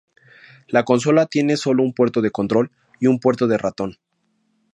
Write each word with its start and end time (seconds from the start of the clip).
La 0.69 0.83
consola 0.83 1.27
tiene 1.27 1.57
sólo 1.57 1.83
un 1.83 1.93
puerto 1.93 2.21
de 2.23 2.31
control, 2.31 2.71
y 2.99 3.05
un 3.05 3.19
puerto 3.19 3.45
de 3.45 3.59
ratón. 3.59 3.99